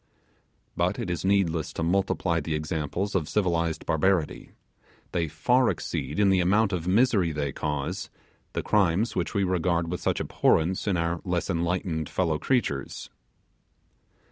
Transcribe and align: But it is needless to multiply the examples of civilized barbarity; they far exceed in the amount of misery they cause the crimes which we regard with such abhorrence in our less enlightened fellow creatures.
But 0.75 0.97
it 0.97 1.11
is 1.11 1.23
needless 1.23 1.71
to 1.73 1.83
multiply 1.83 2.39
the 2.39 2.55
examples 2.55 3.13
of 3.13 3.29
civilized 3.29 3.85
barbarity; 3.85 4.53
they 5.11 5.27
far 5.27 5.69
exceed 5.69 6.17
in 6.17 6.31
the 6.31 6.39
amount 6.39 6.73
of 6.73 6.87
misery 6.87 7.31
they 7.31 7.51
cause 7.51 8.09
the 8.53 8.63
crimes 8.63 9.15
which 9.15 9.35
we 9.35 9.43
regard 9.43 9.91
with 9.91 10.01
such 10.01 10.19
abhorrence 10.19 10.87
in 10.87 10.97
our 10.97 11.21
less 11.23 11.51
enlightened 11.51 12.09
fellow 12.09 12.39
creatures. 12.39 13.11